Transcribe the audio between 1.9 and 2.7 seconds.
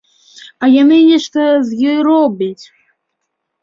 ёй робяць!